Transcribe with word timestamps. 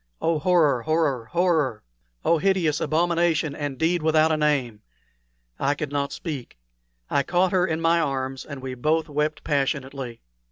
Oh, 0.19 0.39
horror, 0.39 0.81
horror, 0.81 1.25
horror! 1.25 1.83
Oh, 2.25 2.39
hideous 2.39 2.81
abomination 2.81 3.53
and 3.55 3.77
deed 3.77 4.01
without 4.01 4.31
a 4.31 4.35
name! 4.35 4.81
I 5.59 5.75
could 5.75 5.91
not 5.91 6.11
speak. 6.11 6.57
I 7.11 7.21
caught 7.21 7.51
her 7.51 7.67
in 7.67 7.79
my 7.81 7.99
arms, 7.99 8.43
and 8.43 8.63
we 8.63 8.73
both 8.73 9.07
wept 9.09 9.43
passionately. 9.43 10.21